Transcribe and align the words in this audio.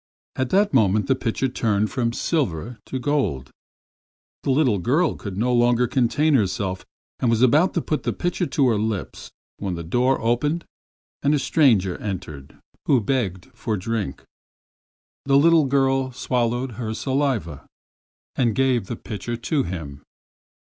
In 0.35 0.47
that 0.47 0.73
moment 0.73 1.05
the 1.05 1.13
pitcher 1.13 1.47
turned 1.47 1.91
from 1.91 2.11
silver 2.11 2.79
to 2.87 2.97
gold. 2.97 3.51
The 4.41 4.49
little 4.49 4.79
girl 4.79 5.13
could 5.13 5.37
no 5.37 5.53
longer 5.53 5.85
contain 5.85 6.33
herself 6.33 6.83
and 7.19 7.29
was 7.29 7.43
about 7.43 7.75
to 7.75 7.83
put 7.83 8.01
the 8.01 8.11
pitcher 8.11 8.47
to 8.47 8.67
her 8.69 8.79
lips, 8.79 9.29
when 9.57 9.75
the 9.75 9.83
door 9.83 10.19
opened 10.19 10.65
and 11.21 11.35
a 11.35 11.37
stranger 11.37 11.97
entered 11.99 12.57
who 12.87 12.99
begged 12.99 13.51
for 13.53 13.75
a 13.75 13.79
drink. 13.79 14.23
The 15.25 15.37
little 15.37 15.65
girl 15.65 16.11
swallowed 16.11 16.77
her 16.81 16.95
saliva 16.95 17.67
and 18.35 18.55
gave 18.55 18.87
the 18.87 18.95
pitcher 18.95 19.37
to 19.37 19.61
him. 19.61 20.01